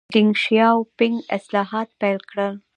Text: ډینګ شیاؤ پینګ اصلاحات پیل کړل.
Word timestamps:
ډینګ 0.13 0.31
شیاؤ 0.43 0.77
پینګ 0.97 1.17
اصلاحات 1.37 1.89
پیل 2.01 2.19
کړل. 2.29 2.53